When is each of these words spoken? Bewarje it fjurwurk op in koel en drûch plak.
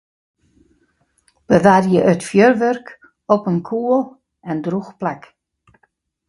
Bewarje 1.49 2.01
it 2.11 2.21
fjurwurk 2.29 2.85
op 3.33 3.43
in 3.51 3.59
koel 3.67 4.01
en 4.49 4.57
drûch 4.65 4.91
plak. 4.99 5.21